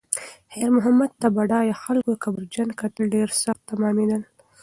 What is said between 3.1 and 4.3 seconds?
ډېر سخت تمامېدل.